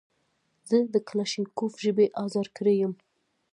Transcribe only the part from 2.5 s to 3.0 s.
کړی یم.